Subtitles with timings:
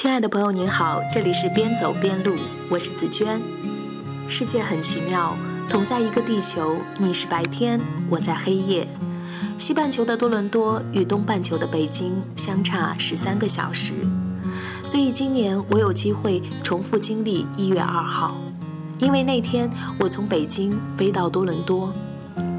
[0.00, 2.34] 亲爱的朋友，您好，这里是边走边录，
[2.70, 3.38] 我是紫娟。
[4.26, 5.36] 世界很奇妙，
[5.68, 7.78] 同在一个地球，你是白天，
[8.08, 8.88] 我在黑夜。
[9.58, 13.92] 西半球的多伦多与东半球的北京相差十三个小时，
[14.86, 18.38] 所以今年我有机会重复经历一月二号，
[19.00, 21.92] 因为那天我从北京飞到多伦多。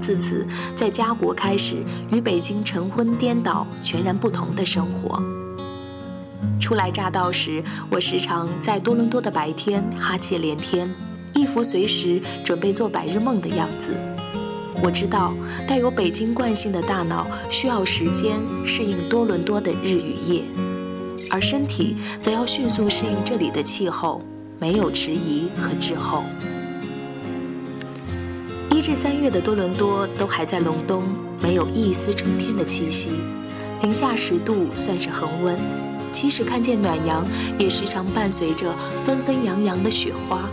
[0.00, 0.44] 自此，
[0.74, 1.76] 在家国开始
[2.10, 5.22] 与北京晨昏颠倒、全然不同的生活。
[6.68, 10.86] 初来乍到时，我时常在多伦多的白天哈欠连天，
[11.32, 13.94] 一副随时准备做白日梦的样子。
[14.82, 15.32] 我知道，
[15.66, 20.42] 带有北京惯性的大脑需要时间适应多伦多的日与夜，
[21.30, 24.20] 而身体则要迅速适应这里的气候，
[24.60, 26.22] 没有迟疑和滞后。
[28.70, 31.02] 一至三月的多伦多都还在隆冬，
[31.40, 33.08] 没有一丝春天的气息，
[33.80, 35.56] 零下十度算是恒温。
[36.12, 37.26] 即使看见暖阳，
[37.58, 40.48] 也时常伴随着纷纷扬扬的雪花。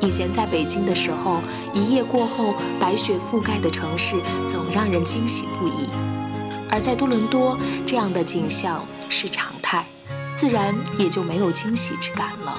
[0.00, 1.40] 以前在北京的时候，
[1.72, 4.14] 一夜过后白雪覆盖的城市
[4.46, 5.88] 总让人惊喜不已，
[6.70, 9.86] 而在多伦多，这样的景象是常态，
[10.34, 12.54] 自然也就没有惊喜之感了。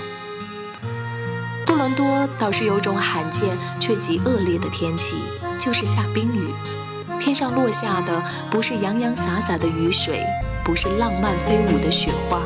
[1.66, 5.16] 多伦多倒是有种罕见却极恶劣的天气，
[5.60, 6.50] 就是下冰雨。
[7.20, 10.24] 天上落下的不是洋洋洒洒的雨水，
[10.68, 12.42] 不是浪漫飞舞的雪花，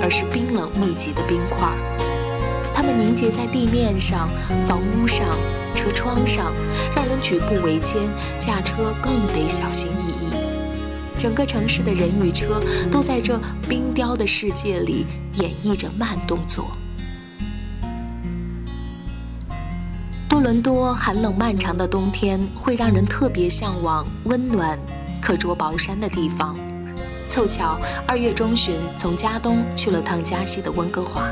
[0.00, 1.68] 而是冰冷密集的冰块。
[2.72, 4.28] 它们凝结在地面上、
[4.64, 5.26] 房屋上、
[5.74, 6.52] 车窗上，
[6.94, 8.02] 让人举步维艰，
[8.38, 10.30] 驾车更得小心翼翼。
[11.18, 13.36] 整个城市的人与车都在这
[13.68, 16.68] 冰雕的世界里演绎着慢动作。
[20.28, 24.78] 多伦多寒冷漫长的冬天会让人特别向往温暖、
[25.20, 26.56] 可着薄衫的地方。
[27.36, 31.28] 凑巧二月中旬从加东去了趟加西的温哥华，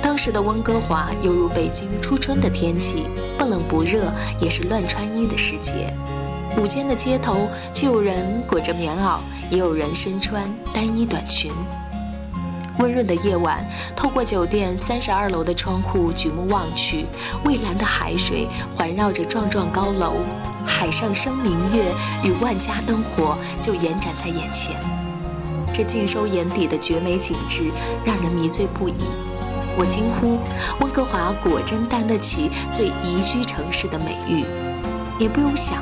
[0.00, 4.10] 当时的温哥华犹如北京初春的天气，不冷不热，
[4.40, 5.94] 也是乱穿衣的时节。
[6.56, 9.18] 午间的街头，既有人裹着棉袄，
[9.50, 11.52] 也有人身穿单衣短裙。
[12.78, 13.62] 温润的夜晚，
[13.94, 17.04] 透过酒店三十二楼的窗户举目望去，
[17.44, 20.14] 蔚蓝的海水环绕着幢幢高楼，
[20.64, 21.92] 海上生明月
[22.24, 24.80] 与万家灯火就延展在眼前。
[25.84, 27.70] 尽收眼底的绝美景致，
[28.04, 28.94] 让人迷醉不已。
[29.78, 30.38] 我惊呼：
[30.80, 34.44] 温哥华果真担得起最宜居城市的美誉。
[35.18, 35.78] 也不用想，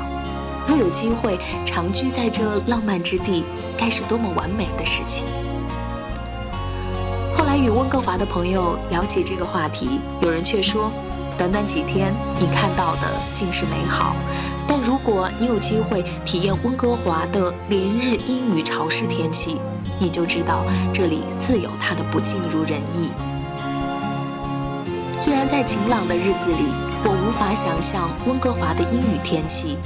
[0.67, 3.43] 若有机会长居在这浪漫之地，
[3.77, 5.25] 该是多么完美的事情。
[7.35, 10.91] 后来与温哥华的朋友聊起这个话题，有人却说
[11.37, 13.01] ：“短短几天，你看到的
[13.33, 14.15] 尽是美好。
[14.67, 19.57] 但如果你有机会体验温哥华的连日阴雨潮湿天气，
[19.99, 23.11] 你就知道这里自有它的不尽如人意。”
[25.19, 26.71] 虽然在晴朗的日子里，
[27.03, 29.77] 我无法想象温哥华的阴雨天气，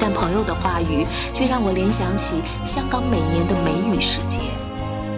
[0.00, 4.40] 但朋友的话语却让我联想起香港每年的梅雨时节。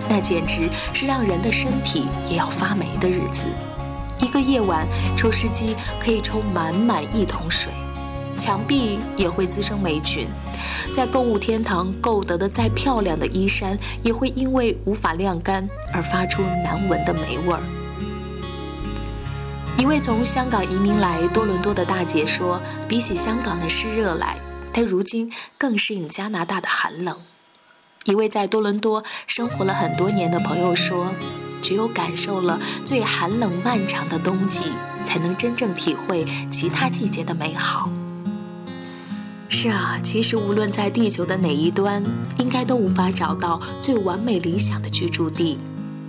[0.08, 3.44] 那简直是让人的身体也要发霉的日子。
[4.18, 7.72] 一个夜晚，抽湿机可以抽满满一桶水，
[8.36, 10.28] 墙壁也会滋生霉菌。
[10.92, 17.60] 在购物天堂购得的再漂亮的衣衫，也会因为无法晾干而发出难闻的霉味儿。
[19.76, 24.36] 一位从香港移民来多伦多的大姐说：“比起香港的湿热来，
[24.72, 27.16] 她如今更适应加拿大的寒冷。”
[28.04, 31.12] 一位在多伦多生活了很多年的朋友说
[31.60, 34.60] ：“只有感受了最寒冷漫长的冬季，
[35.04, 37.90] 才能真正体会其他季节的美好。”
[39.64, 42.04] 是啊，其实无论在地球的哪一端，
[42.36, 45.58] 应该都无法找到最完美理想的居住地。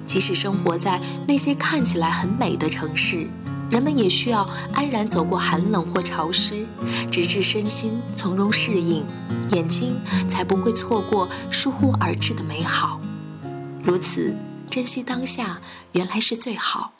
[0.05, 3.29] 即使生活在那些看起来很美的城市。
[3.71, 6.65] 人们也需要安然走过寒冷或潮湿，
[7.09, 9.05] 直至身心从容适应，
[9.51, 9.95] 眼睛
[10.27, 12.99] 才不会错过疏忽而至的美好。
[13.81, 14.35] 如此，
[14.69, 15.61] 珍惜当下，
[15.93, 16.91] 原来是最好。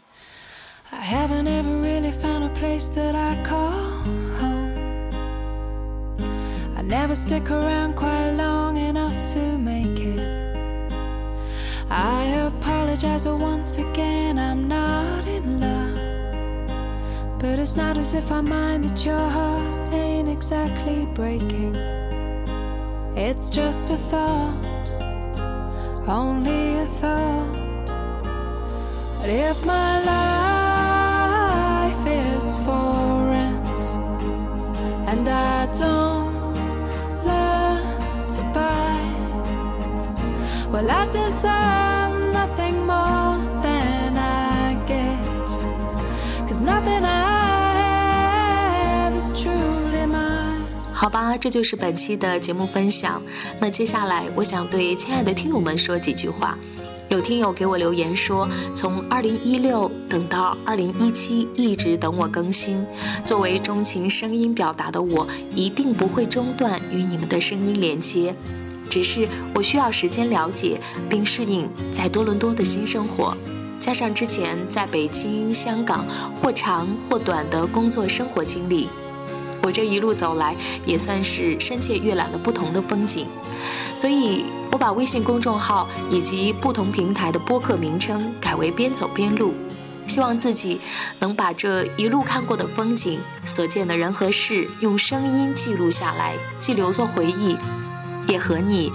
[17.39, 21.75] But it's not as if I mind that your heart ain't exactly breaking.
[23.15, 24.89] It's just a thought,
[26.07, 27.87] only a thought.
[29.19, 30.03] But if my
[31.85, 33.69] life is for rent
[35.09, 36.04] and I don't
[40.75, 45.25] Well, I deserve nothing more than I guess
[46.45, 47.23] 'cause nothing I
[49.07, 50.65] have is truly mine.
[50.91, 53.21] 好吧，这就是本期的节目分享。
[53.57, 56.57] 那接下来，我想对亲爱的听友们说几句话。
[57.07, 62.85] 有听友给我留言说，从二零一六等到二零一七，一直等我更新。
[63.23, 68.35] 作为钟情声音表达的我，一定不会中断与你们的声音连接。
[68.95, 73.35] 只是我需要时间了解并适应在多伦多的新生活，
[73.77, 78.87] 加上之前在北京、香港或长或短的工作生活经历。
[79.61, 80.55] 我这一路走来，
[80.85, 83.27] 也算是深切阅览了不同的风景，
[83.97, 89.53] 所以我把微信公众号以及不同平台的播客名称改为“边走边录”，
[90.07, 90.79] 希望自己
[91.19, 97.57] 能把这一路看过的风景、所见的人和事，用声音记录下来，既留作回忆，
[98.27, 98.91] 也和你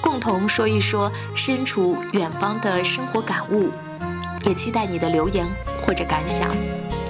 [0.00, 3.70] 共同说一说身处远方的生活感悟，
[4.44, 5.46] 也期待你的留言
[5.82, 6.48] 或者感想。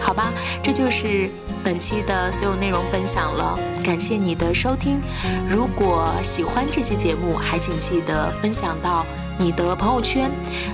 [0.01, 0.33] 好吧，
[0.63, 1.31] 这就是
[1.63, 3.59] 本期的所有内容分享了。
[3.85, 5.01] 感谢你的收听，
[5.49, 9.07] 如果喜欢这期节目，还请记得分享到
[9.39, 10.31] 你的朋友圈。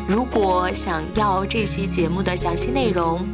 [0.09, 3.27] 如果想要这期节目的详细内容，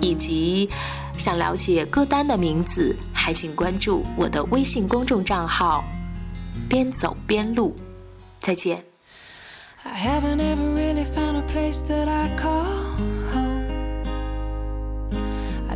[0.00, 0.68] 以及
[1.16, 5.82] 想了解歌单的名字，还请关注我的微信公众账号
[6.69, 7.75] “边走边录”。
[8.39, 8.83] 再见。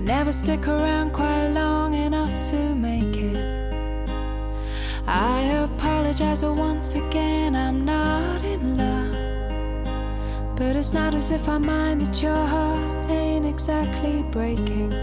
[0.08, 3.38] never stick around quite long enough to make it.
[5.06, 10.56] I apologize once again, I'm not in love.
[10.56, 14.94] But it's not as if I mind that your heart ain't exactly breaking.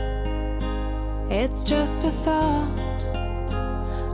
[1.28, 3.04] It's just a thought,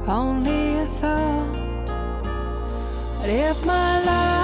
[0.07, 1.87] only a thought.
[3.19, 4.34] But if my life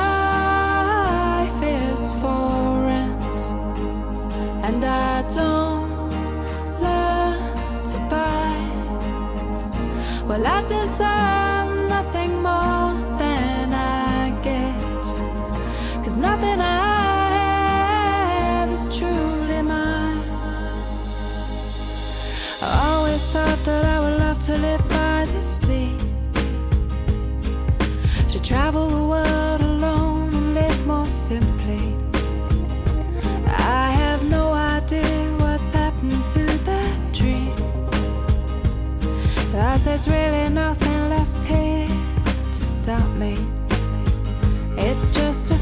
[28.31, 31.95] To travel the world alone and live more simply.
[33.47, 37.55] I have no idea what's happened to that dream.
[39.51, 43.35] Cause there's really nothing left here to stop me.
[44.77, 45.60] It's just a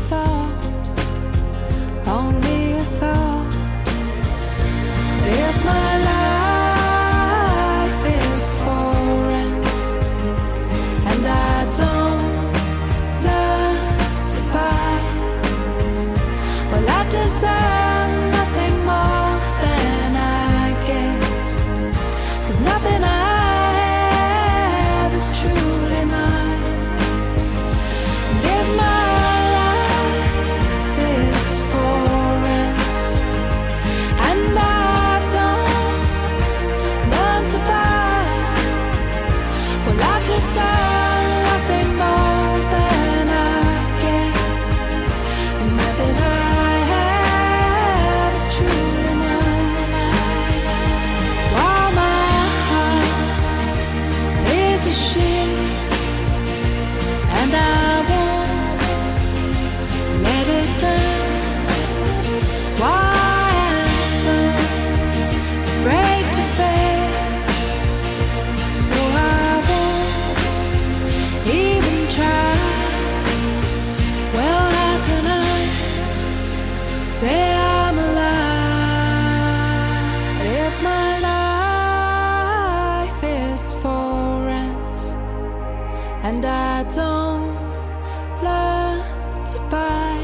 [89.70, 90.20] goodbye.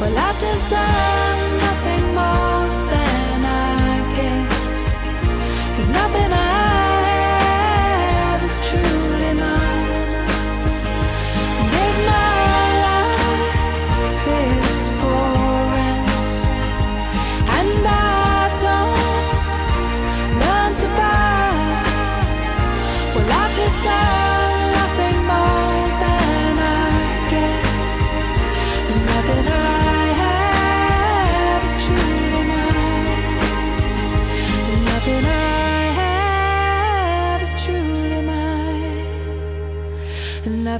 [0.00, 1.09] Well, I've decided.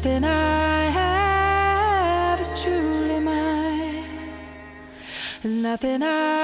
[0.02, 4.30] Nothing I have is truly mine.
[5.42, 6.39] There's nothing I